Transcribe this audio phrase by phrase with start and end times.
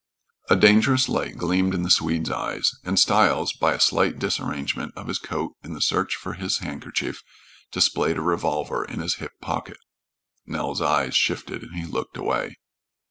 [0.49, 5.05] A dangerous light gleamed in the Swede's eyes, and Stiles, by a slight disarrangement of
[5.07, 7.21] his coat in the search for his handkerchief,
[7.71, 9.77] displayed a revolver in his hip pocket.
[10.43, 12.55] Nels' eyes shifted, and he looked away.